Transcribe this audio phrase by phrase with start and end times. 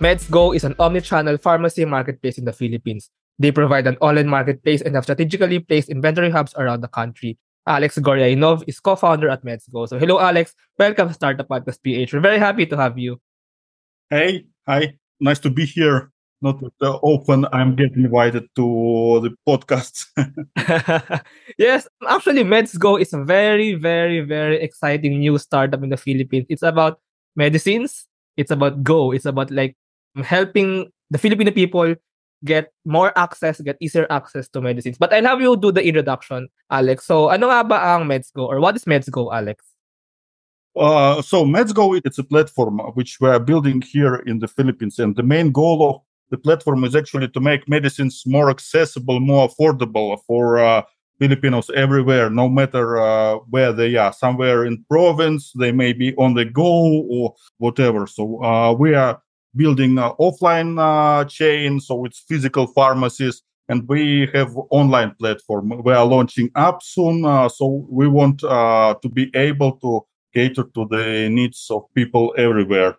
[0.00, 3.10] MedsGo is an omni-channel pharmacy marketplace in the Philippines.
[3.40, 7.36] They provide an online marketplace and have strategically placed inventory hubs around the country.
[7.66, 9.88] Alex Goryainov is co-founder at MedsGo.
[9.88, 10.54] So hello, Alex.
[10.78, 12.12] Welcome to Startup Podcast PH.
[12.12, 13.20] We're very happy to have you.
[14.08, 14.94] Hey, hi.
[15.18, 16.12] Nice to be here.
[16.40, 20.06] Not uh, often I'm getting invited to the podcast.
[21.58, 26.46] yes, actually, MedsGo is a very, very, very exciting new startup in the Philippines.
[26.48, 27.00] It's about
[27.34, 28.06] medicines.
[28.36, 29.10] It's about Go.
[29.10, 29.76] It's about like
[30.24, 31.94] helping the Filipino people
[32.44, 34.98] get more access, get easier access to medicines.
[34.98, 37.06] But I'll have you do the introduction, Alex.
[37.06, 39.64] So, ano nga ba ang MedsGo or what is MedsGo, Alex?
[40.78, 44.98] Uh, so MedsGo, it's a platform which we're building here in the Philippines.
[44.98, 49.48] And the main goal of the platform is actually to make medicines more accessible, more
[49.48, 50.82] affordable for uh,
[51.18, 54.12] Filipinos everywhere, no matter uh, where they are.
[54.12, 58.06] Somewhere in province, they may be on the go or whatever.
[58.06, 59.20] So uh, we are
[59.54, 65.82] building offline uh, chain, so it's physical pharmacies, and we have online platform.
[65.82, 70.64] We are launching app soon, uh, so we want uh, to be able to cater
[70.74, 72.96] to the needs of people everywhere.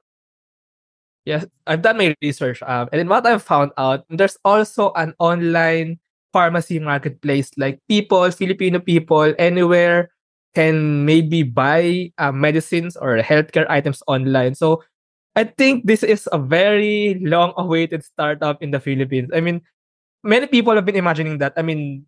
[1.26, 5.14] Yes, I've done my research, um, and in what I've found out, there's also an
[5.20, 6.00] online
[6.34, 7.52] pharmacy marketplace.
[7.58, 10.12] Like people, Filipino people, anywhere
[10.56, 14.56] can maybe buy uh, medicines or healthcare items online.
[14.56, 14.82] So
[15.40, 19.32] I think this is a very long awaited startup in the Philippines.
[19.34, 19.62] I mean,
[20.22, 21.54] many people have been imagining that.
[21.56, 22.04] I mean,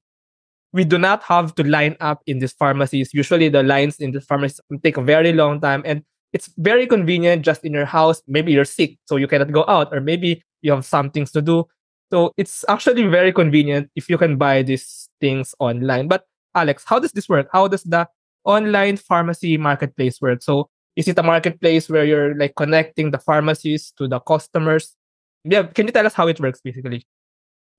[0.73, 3.13] we do not have to line up in these pharmacies.
[3.13, 7.45] Usually the lines in the pharmacies take a very long time and it's very convenient
[7.45, 8.21] just in your house.
[8.27, 11.41] Maybe you're sick, so you cannot go out, or maybe you have some things to
[11.41, 11.67] do.
[12.11, 16.09] So it's actually very convenient if you can buy these things online.
[16.09, 17.47] But Alex, how does this work?
[17.53, 18.09] How does the
[18.43, 20.43] online pharmacy marketplace work?
[20.43, 24.95] So is it a marketplace where you're like connecting the pharmacies to the customers?
[25.43, 27.05] Yeah, can you tell us how it works basically?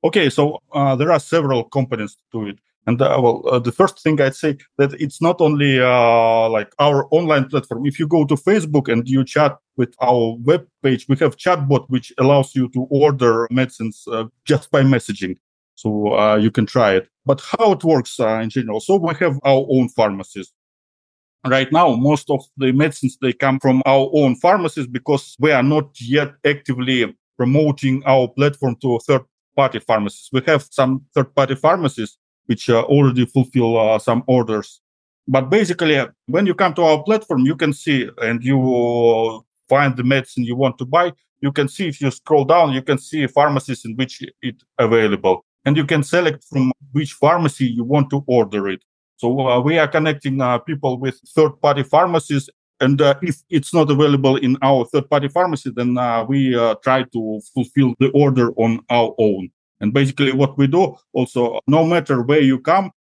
[0.05, 2.59] Okay, so uh, there are several components to it.
[2.87, 6.73] And uh, well, uh, the first thing I'd say that it's not only uh, like
[6.81, 7.87] our online platform.
[7.87, 11.85] If you go to Facebook and you chat with our web page, we have chatbot
[11.89, 15.37] which allows you to order medicines uh, just by messaging.
[15.77, 17.09] So uh, you can try it.
[17.25, 18.81] But how it works in general?
[18.81, 20.53] So we have our own pharmacies
[21.47, 25.63] right now most of the medicines they come from our own pharmacies because we are
[25.63, 29.23] not yet actively promoting our platform to third
[29.57, 30.29] party pharmacies.
[30.33, 32.17] We have some third party pharmacies
[32.47, 34.81] which uh, already fulfill uh, some orders.
[35.27, 40.05] But basically when you come to our platform you can see and you find the
[40.05, 41.13] medicine you want to buy.
[41.41, 45.45] You can see if you scroll down you can see pharmacies in which it available.
[45.65, 48.83] And you can select from which pharmacy you want to order it
[49.23, 52.51] so uh, we are connecting uh, people with third-party pharmacies,
[52.81, 57.05] and uh, if it's not available in our third-party pharmacy, then uh, we uh, try
[57.05, 59.49] to fulfill the order on our own.
[59.81, 62.91] And basically, what we do also, no matter where you come,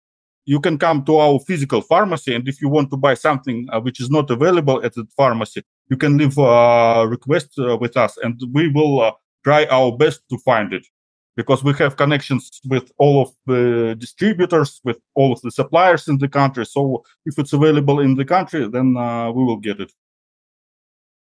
[0.44, 3.80] you can come to our physical pharmacy, and if you want to buy something uh,
[3.80, 8.40] which is not available at the pharmacy, you can leave a request with us, and
[8.52, 10.86] we will try our best to find it
[11.36, 16.18] because we have connections with all of the distributors, with all of the suppliers in
[16.18, 16.66] the country.
[16.66, 19.92] So if it's available in the country, then uh, we will get it.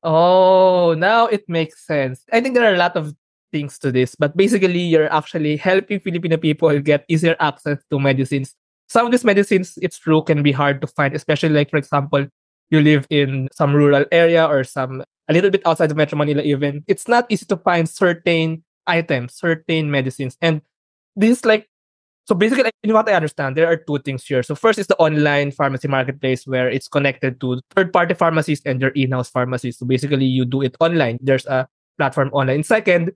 [0.02, 2.24] Oh, now it makes sense.
[2.30, 3.14] I think there are a lot of
[3.52, 8.54] things to this, but basically, you're actually helping Filipino people get easier access to medicines.
[8.88, 12.26] Some of these medicines, it's true, can be hard to find, especially like, for example,
[12.70, 16.42] you live in some rural area or some a little bit outside of Metro Manila,
[16.42, 16.84] even.
[16.86, 20.36] It's not easy to find certain items, certain medicines.
[20.40, 20.62] And
[21.16, 21.68] this is like,
[22.26, 24.42] so basically, in what I understand, there are two things here.
[24.42, 28.90] So first is the online pharmacy marketplace where it's connected to third-party pharmacies and their
[28.90, 29.78] in-house pharmacies.
[29.78, 31.18] So basically, you do it online.
[31.20, 31.68] There's a
[31.98, 32.62] platform online.
[32.62, 33.12] Second,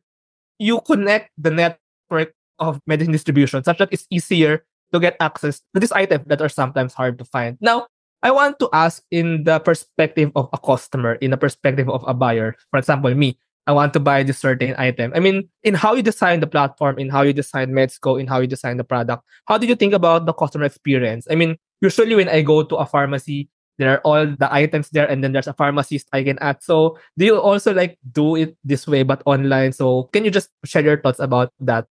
[0.58, 5.80] you connect the network of medicine distribution such that it's easier to get access to
[5.80, 7.56] these items that are sometimes hard to find.
[7.60, 7.86] Now,
[8.22, 12.12] I want to ask in the perspective of a customer, in the perspective of a
[12.12, 12.56] buyer.
[12.70, 13.38] For example, me,
[13.68, 15.12] I want to buy this certain item.
[15.14, 18.40] I mean, in how you design the platform, in how you design MedsGo, in how
[18.40, 21.28] you design the product, how did you think about the customer experience?
[21.30, 25.06] I mean, usually when I go to a pharmacy, there are all the items there,
[25.06, 26.62] and then there's a pharmacist I can add.
[26.62, 29.72] So, do you also like do it this way but online?
[29.72, 31.86] So, can you just share your thoughts about that?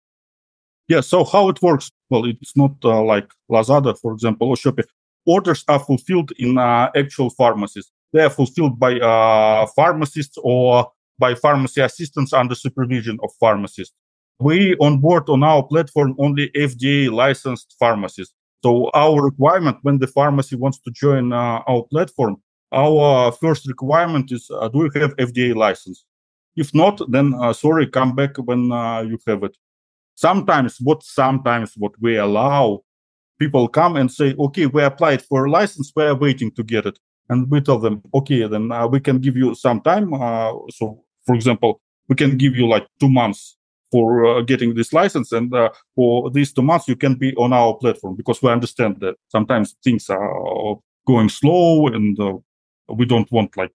[0.86, 1.00] Yeah.
[1.00, 1.90] So, how it works?
[2.08, 4.84] Well, it's not uh, like Lazada, for example, or Shopee.
[5.26, 7.90] Orders are fulfilled in uh, actual pharmacies.
[8.12, 13.94] They are fulfilled by uh, pharmacists or by pharmacy assistants under supervision of pharmacists.
[14.40, 18.32] We onboard on our platform only FDA licensed pharmacies.
[18.64, 22.36] So our requirement when the pharmacy wants to join uh, our platform,
[22.72, 26.04] our first requirement is uh, do you have FDA license?
[26.56, 29.56] If not, then uh, sorry, come back when uh, you have it.
[30.14, 32.84] Sometimes, what sometimes what we allow,
[33.38, 36.86] people come and say, okay, we applied for a license, we are waiting to get
[36.86, 40.14] it, and we tell them, okay, then uh, we can give you some time.
[40.14, 43.56] Uh, so, for example, we can give you like two months
[43.90, 47.52] for uh, getting this license, and uh, for these two months you can be on
[47.52, 50.76] our platform because we understand that sometimes things are
[51.06, 52.18] going slow and
[52.88, 53.70] we don't want like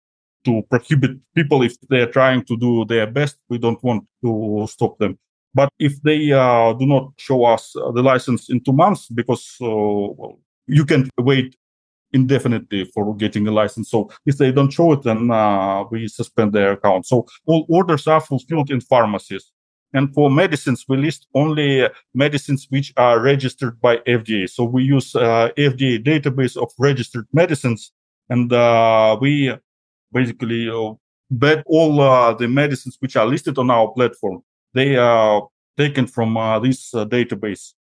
[0.45, 3.37] to prohibit people if they're trying to do their best.
[3.49, 5.17] We don't want to stop them.
[5.53, 9.55] But if they uh, do not show us uh, the license in two months, because
[9.61, 10.27] uh,
[10.67, 11.55] you can wait
[12.13, 13.89] indefinitely for getting a license.
[13.89, 17.05] So if they don't show it, then uh, we suspend their account.
[17.05, 19.51] So all orders are fulfilled in pharmacies.
[19.93, 24.47] And for medicines, we list only medicines which are registered by FDA.
[24.47, 27.91] So we use uh, FDA database of registered medicines,
[28.29, 29.51] and uh, we
[30.13, 30.93] basically uh,
[31.31, 34.43] bet all uh, the medicines which are listed on our platform.
[34.75, 37.73] They are taken from uh, this database.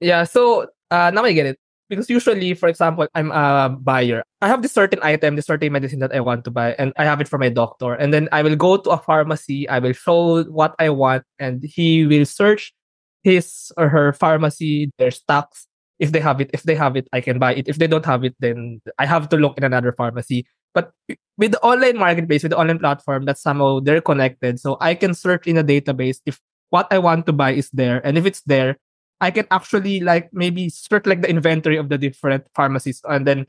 [0.00, 0.24] Yeah.
[0.24, 1.58] So now I get it
[1.88, 4.22] because usually, for example, I'm a buyer.
[4.40, 7.04] I have this certain item, this certain medicine that I want to buy, and I
[7.04, 7.94] have it from my doctor.
[7.94, 11.64] And then I will go to a pharmacy, I will show what I want, and
[11.64, 12.72] he will search
[13.22, 15.66] his or her pharmacy, their stocks.
[15.98, 17.68] If they have it, if they have it, I can buy it.
[17.68, 20.46] If they don't have it, then I have to look in another pharmacy.
[20.74, 20.92] But
[21.36, 24.60] with the online marketplace, with the online platform, that somehow they're connected.
[24.60, 26.38] So I can search in a database if
[26.70, 28.04] what I want to buy is there.
[28.06, 28.76] And if it's there,
[29.20, 33.46] I can actually like maybe search like the inventory of the different pharmacies and then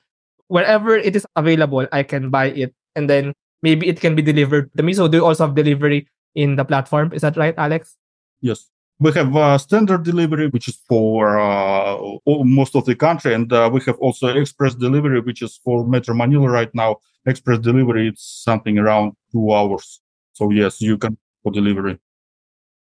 [0.47, 4.69] wherever it is available, I can buy it and then maybe it can be delivered
[4.77, 4.93] to me.
[4.93, 7.13] So do you also have delivery in the platform?
[7.13, 7.95] Is that right, Alex?
[8.41, 8.67] Yes.
[9.01, 13.69] We have uh, standard delivery, which is for uh, most of the country, and uh,
[13.71, 16.97] we have also express delivery, which is for Metro Manila right now.
[17.25, 20.01] Express delivery, it's something around two hours.
[20.33, 21.97] So yes, you can for delivery.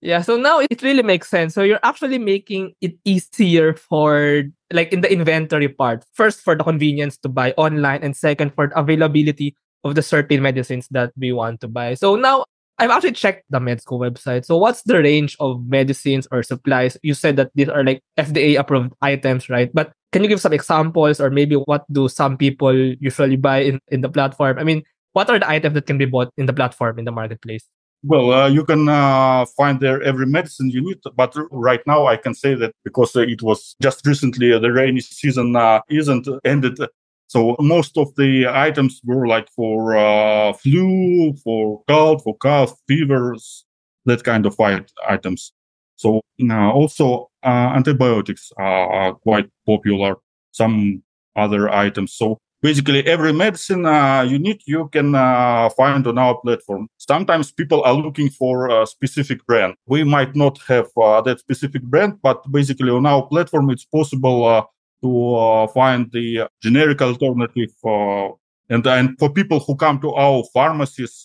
[0.02, 1.54] Yeah, so now it really makes sense.
[1.54, 6.04] So you're actually making it easier for like in the inventory part.
[6.14, 9.54] First for the convenience to buy online and second for the availability
[9.84, 11.94] of the certain medicines that we want to buy.
[11.94, 12.44] So now
[12.78, 14.46] I've actually checked the MedsGo website.
[14.46, 16.96] So what's the range of medicines or supplies?
[17.02, 19.70] You said that these are like FDA approved items, right?
[19.74, 23.80] But can you give some examples or maybe what do some people usually buy in,
[23.88, 24.58] in the platform?
[24.58, 24.82] I mean,
[25.12, 27.68] what are the items that can be bought in the platform in the marketplace?
[28.02, 32.16] Well, uh, you can uh, find there every medicine you need, but right now I
[32.16, 36.26] can say that because uh, it was just recently uh, the rainy season uh, isn't
[36.44, 36.78] ended.
[37.26, 43.66] So most of the items were like for uh, flu, for cold, for cough, fevers,
[44.06, 44.58] that kind of
[45.06, 45.52] items.
[45.96, 50.16] So now also antibiotics are quite popular.
[50.52, 51.02] Some
[51.36, 52.14] other items.
[52.14, 56.88] So basically every medicine uh, you need you can uh, find on our platform.
[56.98, 59.74] Sometimes people are looking for a specific brand.
[59.86, 64.44] We might not have uh, that specific brand but basically on our platform it's possible
[64.46, 64.64] uh,
[65.02, 68.28] to uh, find the generic alternative uh,
[68.68, 71.24] and and for people who come to our pharmacies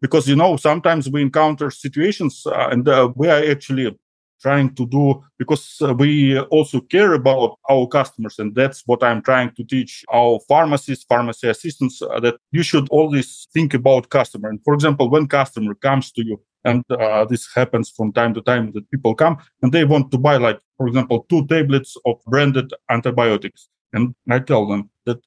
[0.00, 2.86] because you know sometimes we encounter situations and
[3.16, 3.98] we are actually
[4.40, 9.50] trying to do because we also care about our customers and that's what i'm trying
[9.52, 14.48] to teach our pharmacists pharmacy assistants uh, that you should always think about customer.
[14.50, 18.42] And for example when customer comes to you and uh, this happens from time to
[18.42, 22.16] time that people come and they want to buy like for example two tablets of
[22.26, 23.68] branded antibiotics.
[23.92, 25.18] And i tell them that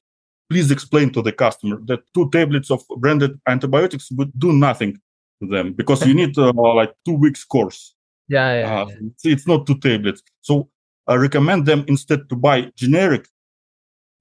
[0.50, 5.00] please explain to the customer that two tablets of branded antibiotics would do nothing
[5.40, 7.94] to them because you need uh, like two weeks course
[8.28, 8.94] yeah, yeah, uh, yeah.
[9.06, 10.22] It's, it's, not two tablets.
[10.40, 10.68] So
[11.06, 13.28] I recommend them instead to buy generic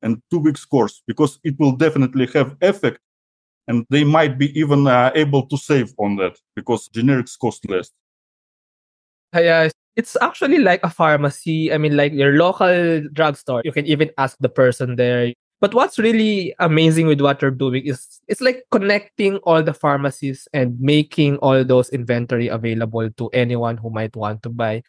[0.02, 3.00] and two weeks course because it will definitely have effect
[3.68, 7.92] and they might be even uh, able to save on that because generics cost less.
[9.34, 11.72] Yeah, it's actually like a pharmacy.
[11.72, 13.62] I mean, like your local drugstore.
[13.64, 15.34] You can even ask the person there.
[15.62, 20.48] But what's really amazing with what you're doing is it's like connecting all the pharmacies
[20.54, 24.82] and making all those inventory available to anyone who might want to buy.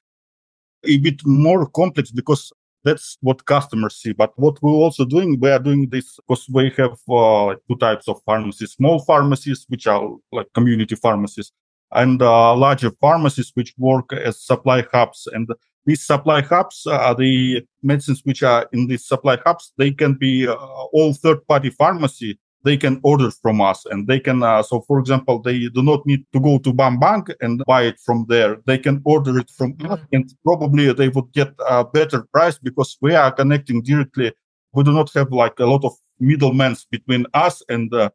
[0.85, 2.51] A bit more complex because
[2.85, 4.13] that's what customers see.
[4.13, 8.09] But what we're also doing, we are doing this because we have uh, two types
[8.09, 11.53] of pharmacies: small pharmacies, which are like community pharmacies,
[11.93, 15.29] and uh, larger pharmacies, which work as supply hubs.
[15.33, 15.49] And
[15.85, 19.73] these supply hubs are the medicines which are in these supply hubs.
[19.79, 22.39] They can be uh, all third party pharmacy.
[22.65, 26.07] They can order from us and they can, uh, so for example, they do not
[26.07, 28.59] need to go to BAM Bank and buy it from there.
[28.67, 30.05] They can order it from us mm-hmm.
[30.15, 34.33] and probably they would get a better price because we are connecting directly.
[34.75, 38.13] We do not have like a lot of middlemen between us and the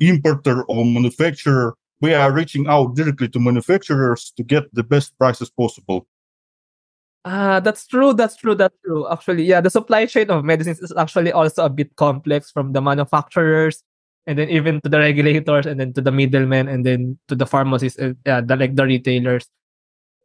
[0.00, 5.50] importer or manufacturer we are reaching out directly to manufacturers to get the best prices
[5.50, 6.06] possible.
[7.26, 8.14] Ah, that's true.
[8.14, 8.54] That's true.
[8.54, 9.10] That's true.
[9.10, 12.80] Actually, yeah, the supply chain of medicines is actually also a bit complex from the
[12.80, 13.82] manufacturers
[14.26, 17.46] and then even to the regulators and then to the middlemen and then to the
[17.46, 19.48] pharmacies uh, yeah the, like the retailers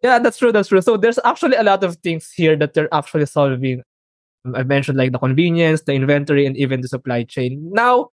[0.04, 2.94] yeah that's true that's true so there's actually a lot of things here that they're
[2.94, 3.82] actually solving
[4.56, 8.10] i mentioned like the convenience the inventory and even the supply chain now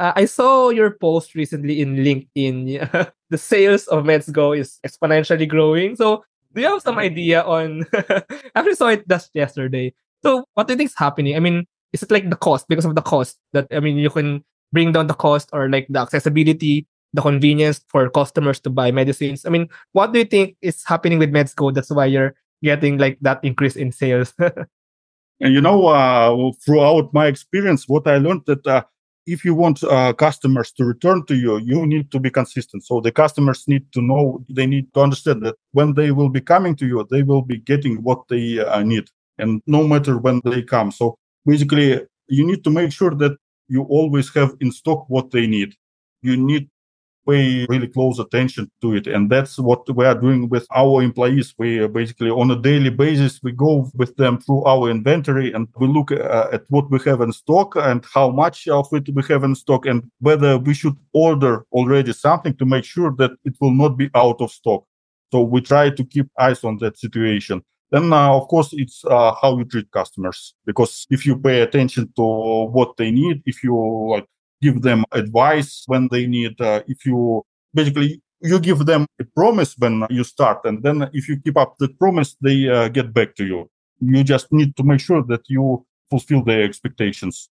[0.00, 2.80] uh, i saw your post recently in linkedin
[3.30, 6.24] the sales of MedsGo is exponentially growing so
[6.56, 8.24] do you have some idea on i
[8.56, 9.92] actually saw it just yesterday
[10.24, 12.84] so what do you think is happening i mean is it like the cost because
[12.84, 15.98] of the cost that i mean you can bring down the cost or like the
[15.98, 19.44] accessibility, the convenience for customers to buy medicines?
[19.46, 21.74] I mean, what do you think is happening with MedsGo?
[21.74, 24.34] That's why you're getting like that increase in sales.
[25.40, 28.82] and you know, uh, throughout my experience, what I learned that uh,
[29.26, 32.84] if you want uh, customers to return to you, you need to be consistent.
[32.84, 36.40] So the customers need to know, they need to understand that when they will be
[36.40, 40.40] coming to you, they will be getting what they uh, need, and no matter when
[40.44, 40.92] they come.
[40.92, 43.36] So basically, you need to make sure that
[43.68, 45.74] you always have in stock what they need.
[46.22, 46.68] You need
[47.28, 49.06] pay really close attention to it.
[49.06, 51.54] And that's what we are doing with our employees.
[51.58, 55.86] We basically on a daily basis, we go with them through our inventory and we
[55.86, 59.44] look uh, at what we have in stock and how much of it we have
[59.44, 63.72] in stock and whether we should order already something to make sure that it will
[63.72, 64.84] not be out of stock.
[65.32, 67.62] So we try to keep eyes on that situation.
[67.90, 70.54] Then, uh, of course, it's uh, how you treat customers.
[70.64, 73.76] Because if you pay attention to what they need, if you
[74.10, 74.26] like
[74.62, 77.42] give them advice when they need, uh, if you
[77.74, 81.74] basically you give them a promise when you start, and then if you keep up
[81.78, 83.70] that promise, they uh, get back to you.
[84.00, 87.48] You just need to make sure that you fulfill their expectations.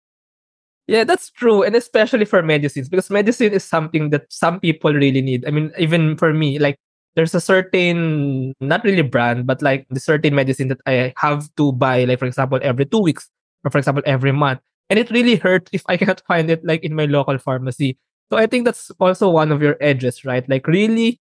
[0.87, 1.62] Yeah, that's true.
[1.62, 5.47] And especially for medicines, because medicine is something that some people really need.
[5.47, 6.76] I mean, even for me, like
[7.14, 11.73] there's a certain not really brand but like the certain medicine that i have to
[11.73, 13.28] buy like for example every two weeks
[13.64, 16.85] or for example every month and it really hurts if i cannot find it like
[16.85, 17.99] in my local pharmacy.
[18.30, 20.47] So i think that's also one of your edges right?
[20.49, 21.20] Like really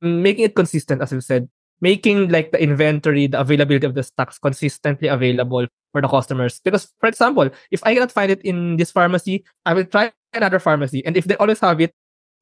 [0.00, 1.48] making it consistent as you said.
[1.82, 6.60] Making like the inventory the availability of the stocks consistently available for the customers.
[6.64, 10.58] Because for example if i cannot find it in this pharmacy i will try another
[10.58, 11.04] pharmacy.
[11.04, 11.92] And if they always have it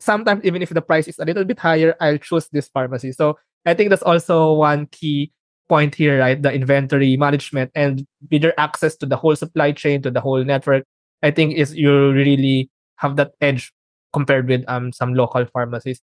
[0.00, 3.12] sometimes even if the price is a little bit higher, I'll choose this pharmacy.
[3.12, 5.32] So I think that's also one key
[5.68, 6.40] point here, right?
[6.40, 10.84] The inventory management and your access to the whole supply chain, to the whole network,
[11.22, 13.72] I think is you really have that edge
[14.12, 16.00] compared with um some local pharmacies.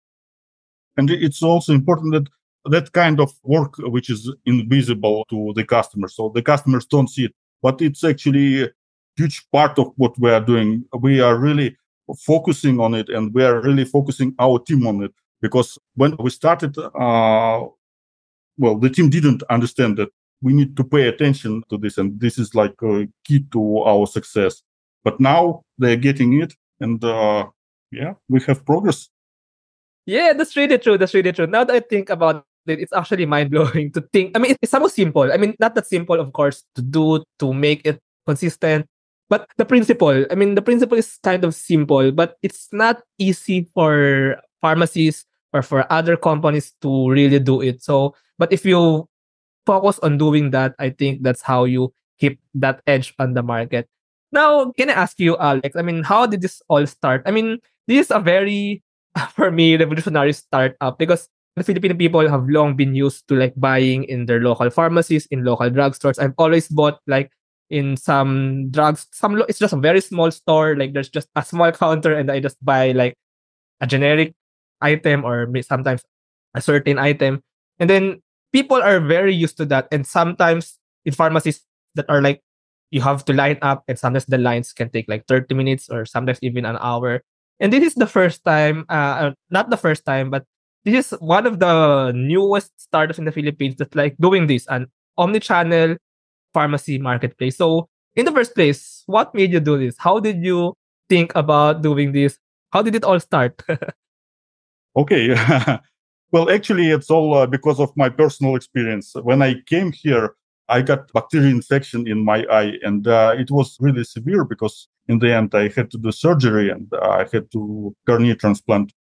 [0.97, 2.27] And it's also important that
[2.65, 6.15] that kind of work which is invisible to the customers.
[6.15, 8.69] So the customers don't see it, but it's actually a
[9.17, 10.83] huge part of what we are doing.
[10.99, 11.75] We are really
[12.25, 16.29] focusing on it and we are really focusing our team on it because when we
[16.29, 17.65] started uh,
[18.61, 20.09] well the team didn't understand that
[20.41, 24.07] we need to pay attention to this and this is like a key to our
[24.07, 24.63] success.
[25.03, 27.47] But now they're getting it and uh,
[27.91, 29.09] yeah we have progress.
[30.05, 31.47] Yeah that's really true that's really true.
[31.47, 34.95] Now that i think about it it's actually mind-blowing to think i mean it's almost
[34.95, 35.27] simple.
[35.33, 38.87] I mean not that simple of course to do to make it consistent
[39.31, 43.65] but the principle, I mean, the principle is kind of simple, but it's not easy
[43.73, 47.83] for pharmacies or for other companies to really do it.
[47.83, 49.07] So, but if you
[49.65, 53.87] focus on doing that, I think that's how you keep that edge on the market.
[54.31, 55.75] Now, can I ask you, Alex?
[55.75, 57.23] I mean, how did this all start?
[57.25, 58.83] I mean, this is a very,
[59.35, 64.05] for me, revolutionary startup because the Filipino people have long been used to like buying
[64.05, 66.17] in their local pharmacies, in local drugstores.
[66.17, 67.31] I've always bought like
[67.71, 71.71] in some drugs some it's just a very small store like there's just a small
[71.83, 73.15] counter and i just buy like
[73.79, 74.35] a generic
[74.81, 76.03] item or sometimes
[76.55, 77.41] a certain item
[77.79, 78.21] and then
[78.53, 81.61] people are very used to that and sometimes in pharmacies
[81.95, 82.41] that are like
[82.91, 86.05] you have to line up and sometimes the lines can take like 30 minutes or
[86.05, 87.21] sometimes even an hour
[87.59, 90.43] and this is the first time uh, not the first time but
[90.83, 94.87] this is one of the newest startups in the philippines that's like doing this an
[95.17, 95.95] omni-channel
[96.53, 97.57] pharmacy marketplace.
[97.57, 99.95] So, in the first place, what made you do this?
[99.97, 100.73] How did you
[101.09, 102.37] think about doing this?
[102.71, 103.61] How did it all start?
[104.95, 105.35] okay.
[106.31, 109.13] well, actually, it's all uh, because of my personal experience.
[109.21, 110.35] When I came here,
[110.69, 115.19] I got bacterial infection in my eye, and uh, it was really severe because in
[115.19, 118.93] the end I had to do surgery and I had to cornea transplant.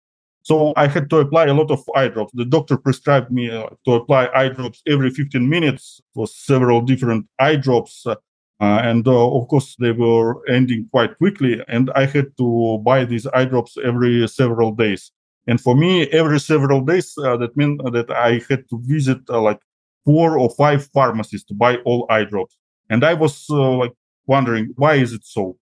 [0.43, 2.33] So I had to apply a lot of eye drops.
[2.35, 7.27] The doctor prescribed me uh, to apply eye drops every 15 minutes for several different
[7.39, 8.07] eye drops.
[8.07, 8.17] Uh,
[8.59, 11.63] and uh, of course, they were ending quite quickly.
[11.69, 15.13] And I had to buy these eye drops every several days.
[15.51, 19.41] And for me, every several days, uh, that meant that I had to visit uh,
[19.41, 19.59] like
[20.05, 22.57] four or five pharmacies to buy all eye drops.
[22.89, 23.93] And I was uh, like
[24.29, 25.59] wondering, why is it so?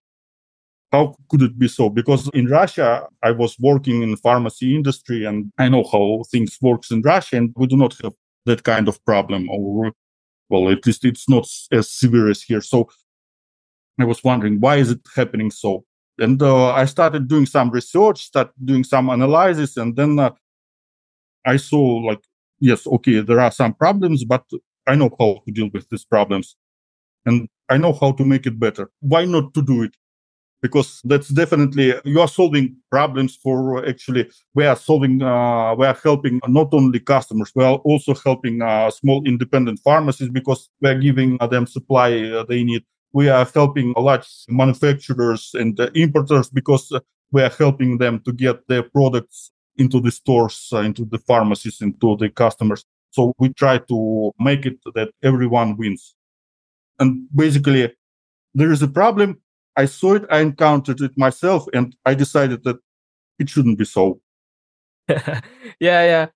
[0.92, 1.88] How could it be so?
[1.88, 6.90] Because in Russia, I was working in pharmacy industry and I know how things works
[6.90, 8.12] in Russia and we do not have
[8.44, 9.92] that kind of problem or
[10.50, 12.60] well, at least it's not as severe as here.
[12.60, 12.90] So
[13.98, 15.84] I was wondering, why is it happening so?
[16.18, 20.30] And uh, I started doing some research, started doing some analysis, and then uh,
[21.46, 22.20] I saw like,
[22.58, 24.44] yes, okay, there are some problems, but
[24.86, 26.56] I know how to deal with these problems,
[27.24, 28.90] and I know how to make it better.
[29.00, 29.94] Why not to do it?
[30.60, 35.96] Because that's definitely you are solving problems for actually we are solving uh, we are
[36.02, 40.98] helping not only customers we are also helping uh, small independent pharmacies because we are
[40.98, 46.92] giving them supply uh, they need we are helping large manufacturers and importers because
[47.32, 51.80] we are helping them to get their products into the stores, uh, into the pharmacies,
[51.80, 52.84] into the customers.
[53.10, 56.14] So we try to make it that everyone wins.
[56.98, 57.94] And basically,
[58.54, 59.40] there is a problem.
[59.76, 62.78] I saw it, I encountered it myself, and I decided that
[63.38, 64.20] it shouldn't be so.
[65.08, 65.40] yeah,
[65.80, 66.26] yeah.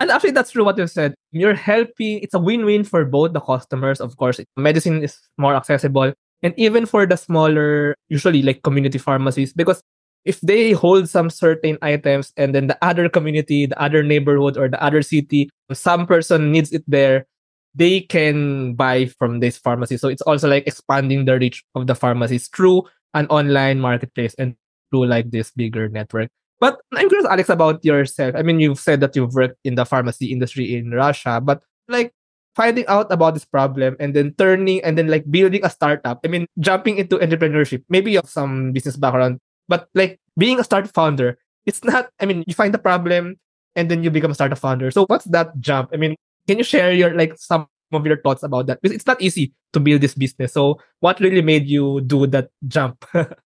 [0.00, 1.14] And actually, that's true what you said.
[1.30, 4.40] You're helping, it's a win win for both the customers, of course.
[4.56, 6.12] Medicine is more accessible.
[6.42, 9.80] And even for the smaller, usually like community pharmacies, because
[10.24, 14.68] if they hold some certain items and then the other community, the other neighborhood, or
[14.68, 17.26] the other city, some person needs it there,
[17.74, 19.96] they can buy from this pharmacy.
[19.96, 22.84] So it's also like expanding the reach of the pharmacies through
[23.14, 24.56] an online marketplace and
[24.90, 26.30] through like this bigger network.
[26.62, 28.38] But I'm curious, Alex, about yourself.
[28.38, 32.14] I mean, you've said that you've worked in the pharmacy industry in Russia, but like
[32.54, 36.20] finding out about this problem and then turning and then like building a startup.
[36.24, 37.82] I mean, jumping into entrepreneurship.
[37.88, 42.14] Maybe you have some business background, but like being a startup founder, it's not.
[42.20, 43.42] I mean, you find the problem
[43.74, 44.92] and then you become a startup founder.
[44.92, 45.90] So what's that jump?
[45.92, 46.14] I mean,
[46.46, 48.80] can you share your like some of your thoughts about that?
[48.80, 50.52] Because it's not easy to build this business.
[50.52, 53.04] So what really made you do that jump?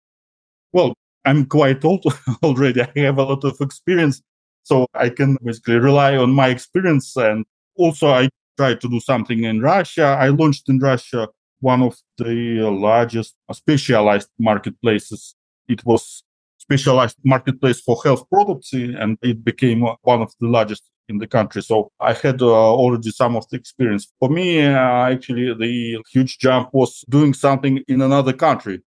[0.72, 2.04] well, I'm quite old
[2.42, 2.82] already.
[2.82, 4.22] I have a lot of experience.
[4.64, 7.16] So I can basically rely on my experience.
[7.16, 7.44] And
[7.76, 10.16] also, I tried to do something in Russia.
[10.20, 11.28] I launched in Russia
[11.60, 15.34] one of the largest specialized marketplaces.
[15.68, 16.22] It was
[16.58, 21.62] specialized marketplace for health products and it became one of the largest in the country.
[21.62, 24.12] So I had uh, already some of the experience.
[24.20, 28.80] For me, uh, actually, the huge jump was doing something in another country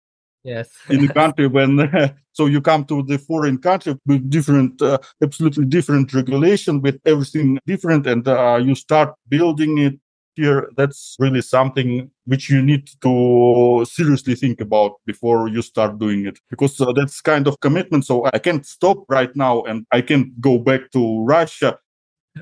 [0.44, 0.68] yes.
[0.88, 1.90] In the country when
[2.32, 7.58] so you come to the foreign country with different uh, absolutely different regulation with everything
[7.66, 9.98] different and uh, you start building it
[10.36, 16.26] here that's really something which you need to seriously think about before you start doing
[16.26, 16.38] it.
[16.50, 20.40] Because uh, that's kind of commitment so i can't stop right now and i can't
[20.40, 21.78] go back to russia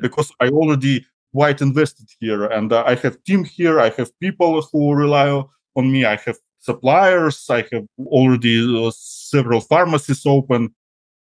[0.00, 4.62] because i already quite invested here and uh, i have team here i have people
[4.72, 5.28] who rely
[5.76, 7.44] on me i have suppliers.
[7.50, 10.74] I have already uh, several pharmacies open.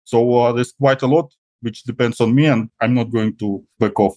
[0.05, 3.63] So uh, there's quite a lot, which depends on me, and I'm not going to
[3.79, 4.17] back off.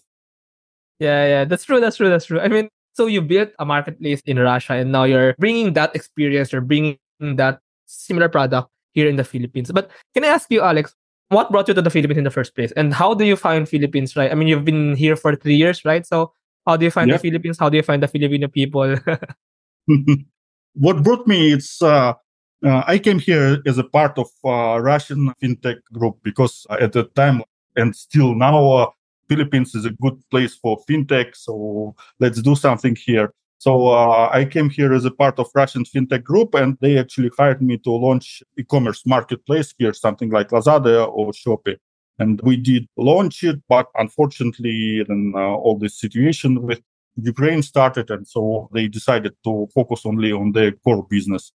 [1.00, 1.80] Yeah, yeah, that's true.
[1.80, 2.10] That's true.
[2.10, 2.39] That's true.
[2.39, 6.52] I mean, so you built a marketplace in Russia, and now you're bringing that experience,
[6.52, 9.71] you're bringing that similar product here in the Philippines.
[9.71, 10.95] But can I ask you, Alex,
[11.30, 13.67] what brought you to the Philippines in the first place, and how do you find
[13.67, 14.15] Philippines?
[14.15, 14.32] Right?
[14.32, 16.06] I mean, you've been here for three years, right?
[16.06, 16.32] So
[16.65, 17.58] how do you find the Philippines?
[17.60, 18.95] How do you find the Filipino people?
[20.74, 22.14] what brought me it's uh,
[22.64, 27.06] uh, I came here as a part of uh, Russian fintech group because at the
[27.16, 27.42] time
[27.76, 28.90] and still now uh,
[29.32, 31.36] Philippines is a good place for fintech.
[31.36, 33.34] So let's do something here.
[33.60, 37.30] So uh, I came here as a part of Russian fintech group, and they actually
[37.38, 41.78] hired me to launch e-commerce marketplace here, something like Lazada or Shopee.
[42.20, 46.82] And we did launch it, but unfortunately, then uh, all this situation with
[47.15, 51.52] Ukraine started, and so they decided to focus only on their core business.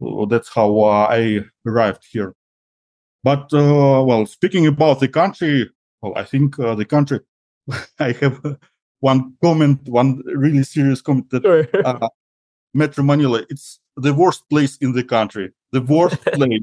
[0.00, 2.34] So that's how uh, I arrived here.
[3.24, 5.70] But uh, well, speaking about the country,
[6.00, 7.20] well, I think uh, the country.
[7.98, 8.56] I have
[9.00, 11.44] one comment, one really serious comment that.
[11.84, 12.08] Uh,
[12.74, 16.62] Metro Manila, it's the worst place in the country, the worst place.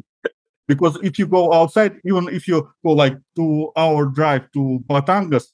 [0.67, 5.47] Because if you go outside, even if you go like two hour drive to Batangas,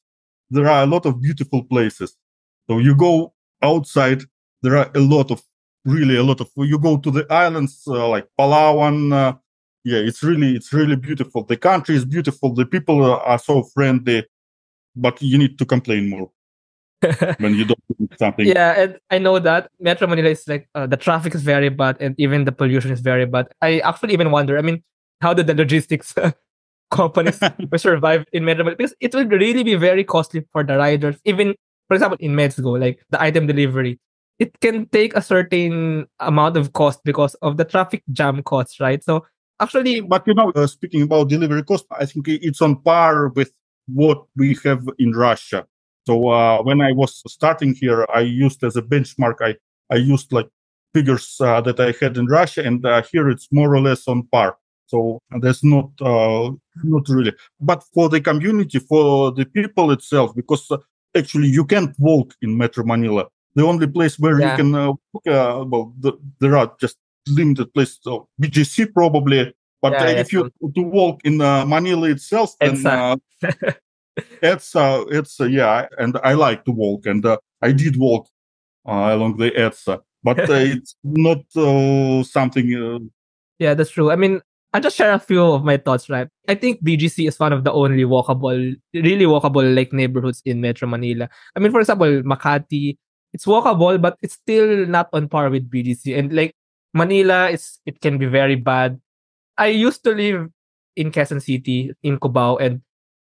[0.49, 2.17] there are a lot of beautiful places
[2.69, 4.24] so you go outside,
[4.62, 5.41] there are a lot of,
[5.86, 9.13] really a lot of, you go to the islands uh, like Palawan.
[9.13, 9.34] Uh,
[9.84, 11.43] yeah, it's really, it's really beautiful.
[11.43, 12.54] The country is beautiful.
[12.54, 14.26] The people are so friendly,
[14.95, 16.32] but you need to complain more.
[17.39, 18.45] when you don't do something.
[18.45, 21.97] Yeah, and I know that Metro Manila is like uh, the traffic is very bad
[22.00, 23.47] and even the pollution is very bad.
[23.60, 24.58] I actually even wonder.
[24.58, 24.84] I mean,
[25.19, 26.13] how did the logistics
[26.91, 27.39] companies
[27.78, 31.15] survive in Metro Manila because it will really be very costly for the riders.
[31.26, 31.56] Even,
[31.91, 33.99] for example, in MedsGo, like the item delivery,
[34.39, 39.04] it can take a certain amount of cost because of the traffic jam costs, right?
[39.04, 39.25] So
[39.60, 43.51] actually, but you know, uh, speaking about delivery cost, I think it's on par with
[43.89, 45.67] what we have in Russia.
[46.08, 49.58] So uh, when I was starting here, I used as a benchmark, I,
[49.89, 50.47] I used like
[50.93, 54.23] figures uh, that I had in Russia, and uh, here it's more or less on
[54.32, 54.56] par.
[54.86, 56.51] So there's not uh,
[56.84, 60.77] not really, but for the community, for the people itself, because uh,
[61.15, 63.28] actually you can't walk in Metro Manila.
[63.56, 64.52] The only place where yeah.
[64.52, 66.97] you can uh, walk, well, the, there are just
[67.28, 68.00] limited places.
[68.02, 73.19] So BGC probably, but yeah, if you to walk in Manila itself, then
[74.41, 78.28] it's uh, it's uh, yeah, and I like to walk, and uh, I did walk
[78.88, 83.10] uh, along the EDSA, but uh, it's not uh, something.
[83.60, 84.12] Yeah, that's true.
[84.12, 84.41] I mean,
[84.73, 86.29] I just share a few of my thoughts, right?
[86.47, 90.88] I think BGC is one of the only walkable, really walkable like neighborhoods in Metro
[90.88, 91.29] Manila.
[91.55, 92.97] I mean, for example, Makati,
[93.34, 96.17] it's walkable, but it's still not on par with BGC.
[96.17, 96.55] And like
[96.93, 98.99] Manila, is it can be very bad.
[99.57, 100.47] I used to live
[100.95, 102.81] in Quezon City, in Cubao, and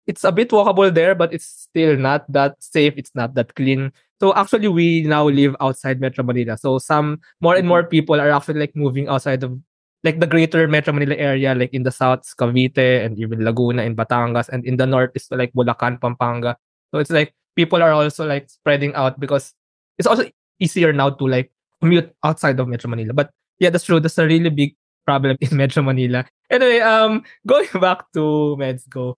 [0.06, 2.94] it's a bit walkable there, but it's still not that safe.
[2.96, 3.92] It's not that clean.
[4.20, 6.56] So actually, we now live outside Metro Manila.
[6.56, 7.90] So some more and more mm-hmm.
[7.90, 9.58] people are actually like moving outside of
[10.04, 13.96] like the greater Metro Manila area, like in the south, Cavite and even Laguna and
[13.96, 16.56] Batangas, and in the north is like Bulacan, Pampanga.
[16.92, 19.54] So it's like people are also like spreading out because
[19.98, 23.14] it's also easier now to like commute outside of Metro Manila.
[23.14, 23.98] But yeah, that's true.
[23.98, 26.26] That's a really big problem in Metro Manila.
[26.50, 29.14] Anyway, um, going back to MedsGo,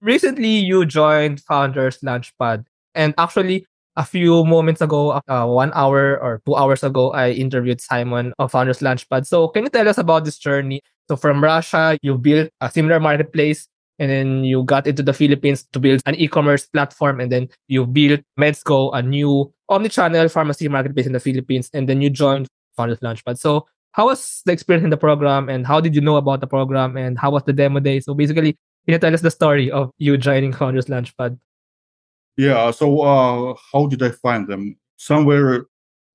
[0.00, 3.66] recently you joined Founders Launchpad, and actually
[3.98, 8.52] a few moments ago, uh, one hour or two hours ago, I interviewed Simon of
[8.52, 9.26] Founders Launchpad.
[9.26, 10.80] So can you tell us about this journey?
[11.10, 13.66] So from Russia, you built a similar marketplace,
[13.98, 17.86] and then you got into the Philippines to build an e-commerce platform, and then you
[17.86, 23.00] built MedsGo, a new omni-channel pharmacy marketplace in the Philippines, and then you joined Founders
[23.00, 23.36] Launchpad.
[23.36, 26.46] So how was the experience in the program, and how did you know about the
[26.46, 27.98] program, and how was the demo day?
[27.98, 28.52] So basically,
[28.86, 31.36] can you tell us the story of you joining Founders Launchpad?
[32.38, 32.70] Yeah.
[32.70, 34.76] So uh, how did I find them?
[34.96, 35.66] Somewhere,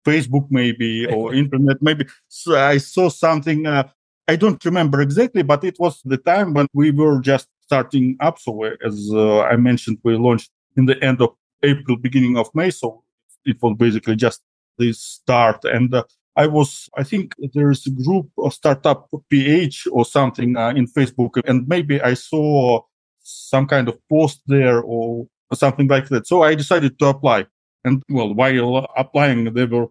[0.05, 2.05] Facebook maybe or internet maybe.
[2.29, 3.67] So I saw something.
[3.67, 3.89] Uh,
[4.27, 8.39] I don't remember exactly, but it was the time when we were just starting up.
[8.39, 12.69] So as uh, I mentioned, we launched in the end of April, beginning of May.
[12.69, 13.03] So
[13.45, 14.41] it was basically just
[14.77, 15.65] the start.
[15.65, 16.05] And uh,
[16.37, 20.87] I was, I think there is a group, a startup PH or something uh, in
[20.87, 22.81] Facebook, and maybe I saw
[23.19, 26.27] some kind of post there or something like that.
[26.27, 27.47] So I decided to apply.
[27.85, 29.87] And well, while applying, there were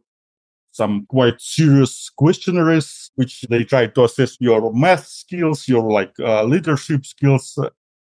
[0.72, 6.44] some quite serious questionnaires, which they try to assess your math skills, your like uh,
[6.44, 7.68] leadership skills, uh,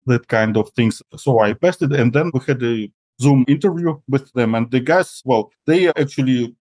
[0.05, 1.01] that kind of things.
[1.15, 4.81] So I passed it, and then we had a Zoom interview with them, and the
[4.81, 6.55] guys, well, they actually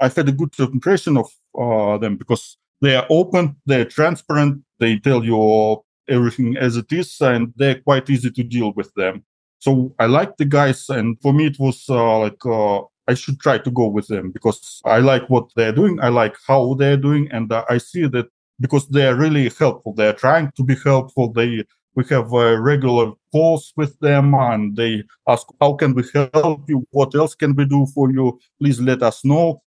[0.00, 4.98] I've had a good impression of uh, them because they are open, they're transparent, they
[4.98, 9.24] tell you everything as it is, and they're quite easy to deal with them.
[9.58, 13.40] So I like the guys, and for me, it was uh, like uh, I should
[13.40, 16.96] try to go with them because I like what they're doing, I like how they're
[16.96, 18.26] doing, and uh, I see that
[18.60, 19.94] because they're really helpful.
[19.94, 21.32] They're trying to be helpful.
[21.32, 26.68] They we have uh, regular calls with them and they ask how can we help
[26.68, 29.60] you what else can we do for you please let us know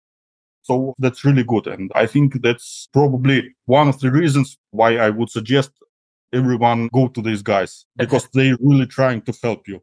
[0.63, 1.67] so that's really good.
[1.67, 5.71] And I think that's probably one of the reasons why I would suggest
[6.33, 9.81] everyone go to these guys because they're really trying to help you.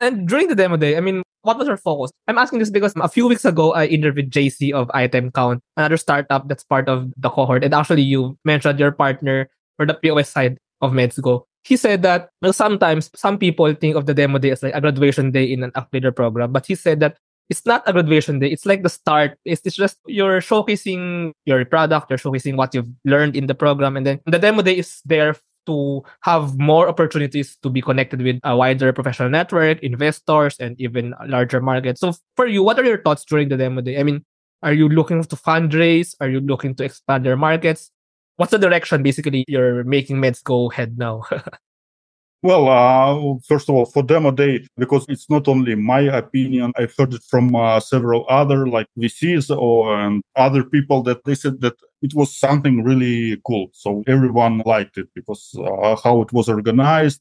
[0.00, 2.10] And during the demo day, I mean, what was your focus?
[2.26, 5.96] I'm asking this because a few weeks ago, I interviewed JC of Item Count, another
[5.96, 7.62] startup that's part of the cohort.
[7.62, 11.44] And actually, you mentioned your partner for the POS side of MedsGo.
[11.64, 14.80] He said that well, sometimes some people think of the demo day as like a
[14.80, 17.16] graduation day in an accelerator program, but he said that
[17.50, 18.48] it's not a graduation day.
[18.48, 19.38] It's like the start.
[19.44, 23.96] It's, it's just you're showcasing your product, you're showcasing what you've learned in the program.
[23.96, 28.38] And then the demo day is there to have more opportunities to be connected with
[28.42, 32.00] a wider professional network, investors, and even larger markets.
[32.00, 33.98] So for you, what are your thoughts during the demo day?
[33.98, 34.24] I mean,
[34.62, 36.14] are you looking to fundraise?
[36.20, 37.90] Are you looking to expand your markets?
[38.36, 41.22] What's the direction basically you're making MedsGo head now?
[42.42, 46.92] Well, uh, first of all, for demo day, because it's not only my opinion, I've
[46.98, 51.60] heard it from uh, several other like VCs or um, other people that they said
[51.60, 53.68] that it was something really cool.
[53.72, 57.20] So everyone liked it because uh, how it was organized,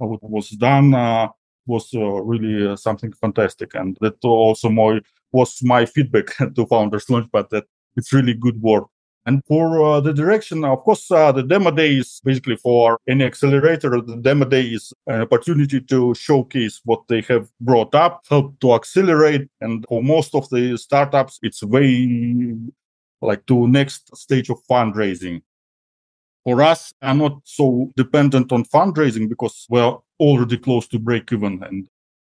[0.00, 1.28] how it was done, uh,
[1.66, 3.74] was uh, really uh, something fantastic.
[3.74, 5.00] And that also my,
[5.32, 7.64] was my feedback to Founders Launchpad that
[7.96, 8.88] it's really good work.
[9.26, 13.24] And for uh, the direction, of course, uh, the demo day is basically for any
[13.24, 14.00] accelerator.
[14.02, 18.74] The demo day is an opportunity to showcase what they have brought up, help to
[18.74, 19.48] accelerate.
[19.62, 22.54] And for most of the startups, it's way
[23.22, 25.40] like to next stage of fundraising.
[26.44, 31.62] For us, I'm not so dependent on fundraising because we're already close to break even
[31.62, 31.88] and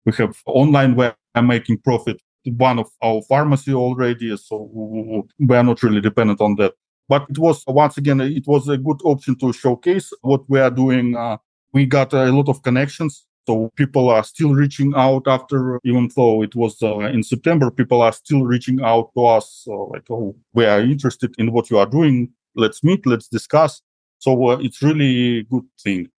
[0.06, 2.18] we have online where I'm making profit
[2.56, 6.74] one of our pharmacy already, so we are not really dependent on that.
[7.08, 10.70] But it was once again, it was a good option to showcase what we are
[10.70, 11.16] doing.
[11.16, 11.38] Uh,
[11.72, 13.24] we got a lot of connections.
[13.46, 18.02] So people are still reaching out after, even though it was uh, in September, people
[18.02, 19.64] are still reaching out to us.
[19.66, 22.30] like, oh, we are interested in what you are doing.
[22.54, 23.06] Let's meet.
[23.06, 23.80] Let's discuss.
[24.18, 26.10] So uh, it's really a good thing.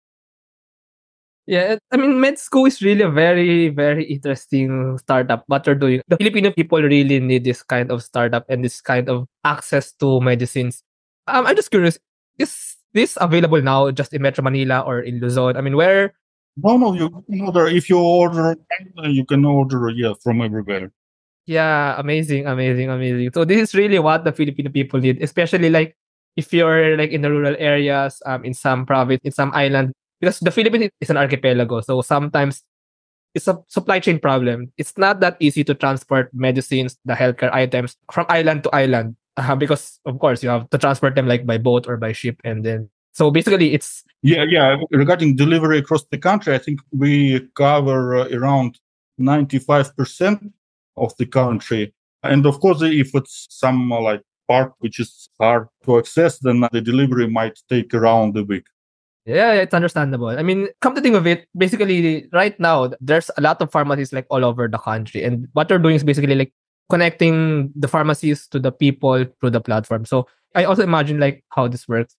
[1.50, 5.42] Yeah, I mean, MedsGo is really a very, very interesting startup.
[5.48, 9.08] What they're doing, the Filipino people really need this kind of startup and this kind
[9.08, 10.84] of access to medicines.
[11.26, 11.98] Um, I'm just curious,
[12.38, 15.56] is this available now just in Metro Manila or in Luzon?
[15.56, 16.14] I mean, where?
[16.56, 17.66] No, no, you can order.
[17.66, 18.54] If you order,
[19.10, 20.92] you can order, yeah, from everywhere.
[21.46, 23.32] Yeah, amazing, amazing, amazing.
[23.34, 25.96] So this is really what the Filipino people need, especially like
[26.36, 30.40] if you're like in the rural areas, um, in some province, in some island, because
[30.40, 31.80] the Philippines is an archipelago.
[31.80, 32.62] So sometimes
[33.34, 34.72] it's a supply chain problem.
[34.76, 39.16] It's not that easy to transport medicines, the healthcare items from island to island.
[39.36, 42.36] Uh, because of course you have to transport them like by boat or by ship
[42.44, 47.40] and then so basically it's yeah yeah regarding delivery across the country i think we
[47.54, 48.78] cover uh, around
[49.20, 50.52] 95%
[50.96, 55.68] of the country and of course if it's some uh, like part which is hard
[55.84, 58.66] to access then the delivery might take around a week
[59.24, 60.28] yeah, it's understandable.
[60.28, 64.12] I mean, come to think of it, basically, right now, there's a lot of pharmacies
[64.12, 65.22] like all over the country.
[65.22, 66.52] And what they're doing is basically like
[66.90, 70.04] connecting the pharmacies to the people through the platform.
[70.04, 72.16] So I also imagine like how this works.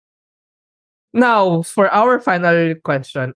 [1.14, 3.34] Now, for our final question.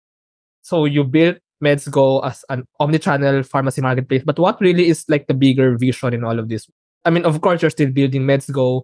[0.62, 5.34] So you built MedsGo as an omni-channel pharmacy marketplace, but what really is like the
[5.34, 6.68] bigger vision in all of this?
[7.06, 8.82] I mean, of course, you're still building MedsGo.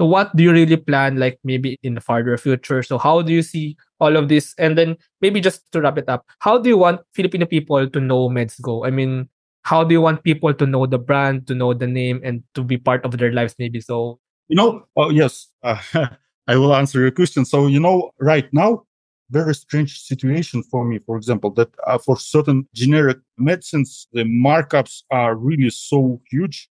[0.00, 2.82] So what do you really plan like maybe in the farther future?
[2.82, 4.54] So how do you see all of this?
[4.56, 8.00] And then maybe just to wrap it up, how do you want Filipino people to
[8.00, 8.86] know MedsGo?
[8.86, 9.28] I mean,
[9.64, 12.64] how do you want people to know the brand, to know the name, and to
[12.64, 13.78] be part of their lives maybe?
[13.78, 15.78] So you know, oh yes, uh,
[16.46, 17.44] I will answer your question.
[17.44, 18.84] So you know, right now,
[19.28, 21.00] very strange situation for me.
[21.04, 26.70] For example, that uh, for certain generic medicines, the markups are really so huge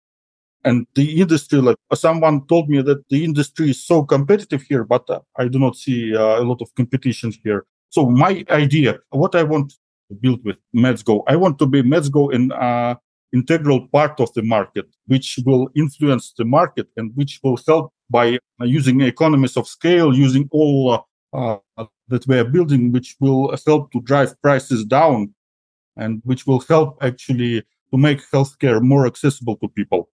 [0.67, 5.09] and the industry like someone told me that the industry is so competitive here but
[5.09, 7.61] uh, i do not see uh, a lot of competition here.
[7.89, 8.91] So my idea
[9.23, 12.93] what i want to build with medsgo i want to be medsgo in uh,
[13.39, 18.25] integral part of the market which will influence the market and which will help by
[18.79, 20.79] using economies of scale using all
[21.33, 25.33] uh, uh, that we are building which will help to drive prices down
[25.95, 27.53] and which will help actually
[27.91, 30.09] to make healthcare more accessible to people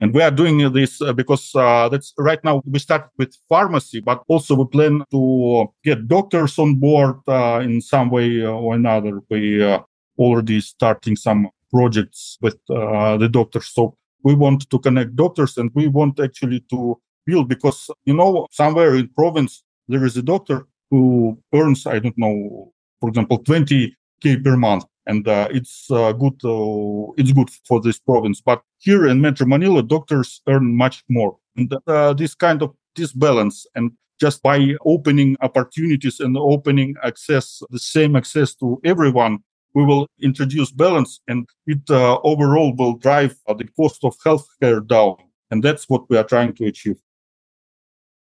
[0.00, 4.00] and we are doing this uh, because uh, that's right now we start with pharmacy,
[4.00, 9.20] but also we plan to get doctors on board uh, in some way or another.
[9.30, 9.80] We uh,
[10.18, 13.68] already starting some projects with uh, the doctors.
[13.68, 18.46] So we want to connect doctors and we want actually to build because, you know,
[18.50, 24.44] somewhere in province, there is a doctor who earns, I don't know, for example, 20k
[24.44, 26.38] per month and uh, it's uh, good.
[26.44, 28.40] Uh, it's good for this province.
[28.40, 31.36] But here in Metro Manila, doctors earn much more.
[31.56, 37.78] And uh, this kind of disbalance, and just by opening opportunities and opening access, the
[37.78, 39.38] same access to everyone,
[39.74, 45.16] we will introduce balance, and it uh, overall will drive the cost of healthcare down.
[45.50, 46.96] And that's what we are trying to achieve.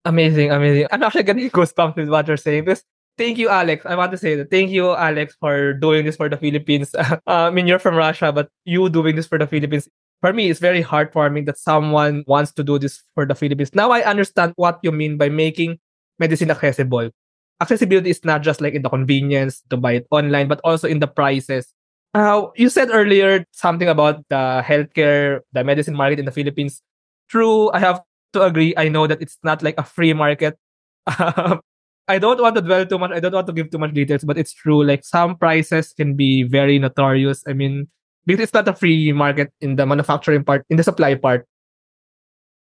[0.06, 0.88] Amazing, amazing.
[0.92, 2.66] I'm actually getting goosebumps with what you're saying.
[2.66, 2.84] This
[3.18, 3.86] thank you, Alex.
[3.86, 6.96] I want to say that thank you, Alex, for doing this for the Philippines.
[7.28, 9.88] I mean, you're from Russia, but you doing this for the Philippines.
[10.22, 13.76] For me, it's very heartwarming that someone wants to do this for the Philippines.
[13.76, 15.80] Now I understand what you mean by making
[16.20, 17.10] medicine accessible.
[17.62, 21.00] Accessibility is not just like in the convenience to buy it online, but also in
[21.00, 21.74] the prices.
[22.14, 26.82] Uh, you said earlier something about the healthcare, the medicine market in the Philippines.
[27.28, 28.02] True, I have
[28.34, 28.74] to agree.
[28.78, 30.58] I know that it's not like a free market.
[32.08, 33.12] I don't want to dwell too much.
[33.12, 34.84] I don't want to give too much details, but it's true.
[34.84, 37.44] Like some prices can be very notorious.
[37.48, 37.88] I mean,
[38.26, 41.48] because it's not a free market in the manufacturing part, in the supply part.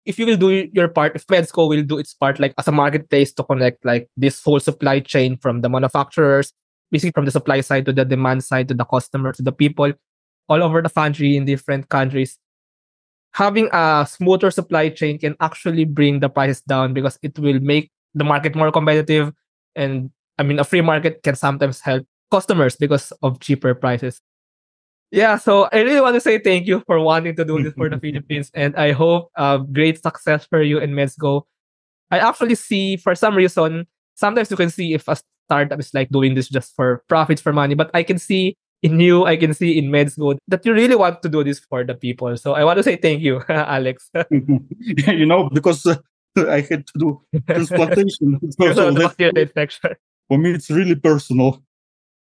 [0.04, 2.72] If you will do your part, if MedsGo will do its part, like as a
[2.72, 6.52] marketplace to connect like this whole supply chain from the manufacturers,
[6.90, 9.92] basically from the supply side to the demand side to the customer to the people
[10.48, 12.38] all over the country in different countries.
[13.34, 17.91] having a smoother supply chain can actually bring the prices down because it will make
[18.14, 19.32] the market more competitive.
[19.74, 24.20] And I mean, a free market can sometimes help customers because of cheaper prices.
[25.12, 27.90] Yeah, so I really want to say thank you for wanting to do this for
[27.90, 31.42] the Philippines, and I hope uh, great success for you in MedsGo.
[32.10, 36.08] I actually see, for some reason, sometimes you can see if a startup is like
[36.08, 39.52] doing this just for profits for money, but I can see in you, I can
[39.52, 42.34] see in MedsGo that you really want to do this for the people.
[42.38, 44.10] So I want to say thank you, Alex.
[44.30, 45.96] you know, because uh,
[46.48, 48.40] I had to do transplantation.
[48.58, 49.10] so.
[50.28, 51.62] For me, it's really personal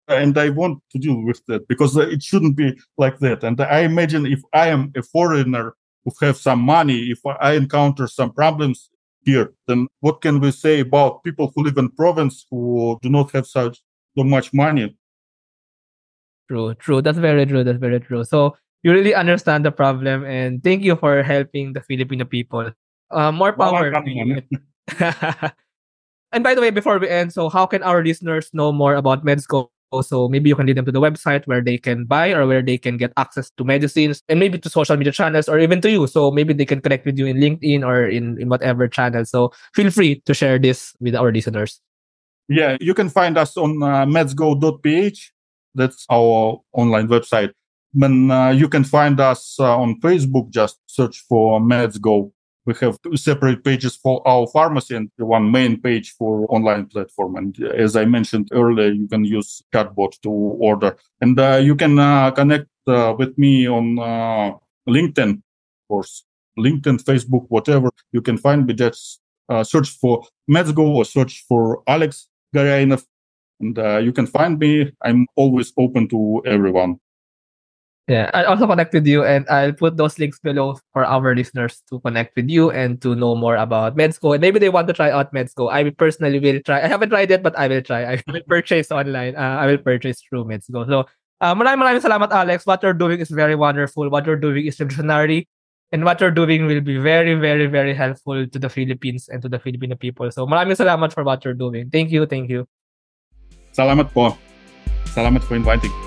[0.08, 3.44] and I want to deal with that because it shouldn't be like that.
[3.44, 8.08] And I imagine if I am a foreigner who have some money, if I encounter
[8.08, 8.90] some problems
[9.24, 13.32] here, then what can we say about people who live in province who do not
[13.32, 13.82] have such
[14.18, 14.96] so much money?
[16.48, 17.02] True, true.
[17.02, 17.64] That's very true.
[17.66, 18.24] That's very true.
[18.24, 22.72] So you really understand the problem, and thank you for helping the Filipino people.
[23.12, 23.92] Uh, more power.
[26.32, 29.26] and by the way, before we end, so how can our listeners know more about
[29.26, 29.70] MedsGo
[30.04, 32.62] So maybe you can lead them to the website where they can buy or where
[32.62, 35.90] they can get access to medicines and maybe to social media channels or even to
[35.90, 36.08] you.
[36.08, 39.24] So maybe they can connect with you in linkedin or in, in whatever channel.
[39.24, 41.80] So feel free to share this with our listeners.
[42.50, 45.32] Yeah you can find us on uh, medsgo.ph
[45.76, 47.52] that's our online website.
[47.94, 50.50] And uh, you can find us uh, on facebook.
[50.50, 52.32] Just search for medsgo
[52.68, 57.38] we have two separate pages for our pharmacy and one main page for online platform.
[57.38, 60.98] And as I mentioned earlier, you can use chatbot to order.
[61.22, 64.52] And uh, you can uh, connect uh, with me on uh,
[64.88, 66.26] LinkedIn, of course,
[66.60, 67.90] LinkedIn, Facebook, whatever.
[68.12, 68.74] You can find me.
[68.74, 73.06] Just uh, search for MedsGo or search for Alex Goryainov.
[73.62, 74.92] And uh, you can find me.
[75.02, 77.00] I'm always open to everyone.
[78.08, 81.84] Yeah, I'll also connect with you and I'll put those links below for our listeners
[81.92, 84.36] to connect with you and to know more about MedsGo.
[84.36, 85.68] And maybe they want to try out MedsGo.
[85.70, 86.82] I personally will try.
[86.82, 88.16] I haven't tried it, but I will try.
[88.16, 89.36] I will purchase online.
[89.36, 90.88] Uh, I will purchase through MedsGo.
[90.88, 91.04] So,
[91.42, 92.66] uh, maraming maraming salamat, Alex.
[92.66, 94.10] What you're doing is very wonderful.
[94.10, 95.50] What you're doing is revolutionary.
[95.92, 99.48] And what you're doing will be very, very, very helpful to the Philippines and to
[99.48, 100.32] the Filipino people.
[100.32, 101.92] So, maraming salamat for what you're doing.
[101.92, 102.72] Thank you, thank you.
[103.76, 104.36] Salamat po.
[105.12, 106.07] Salamat for inviting.